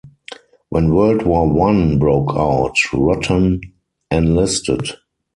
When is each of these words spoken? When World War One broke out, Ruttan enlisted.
When 0.69 0.95
World 0.95 1.21
War 1.27 1.47
One 1.47 1.99
broke 1.99 2.31
out, 2.31 2.73
Ruttan 2.91 3.61
enlisted. 4.09 4.89